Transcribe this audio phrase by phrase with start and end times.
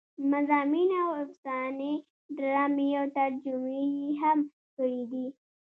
[0.31, 1.93] مضامين او افسانې
[2.37, 4.39] ډرامې او ترجمې يې هم
[4.75, 5.25] کړې دي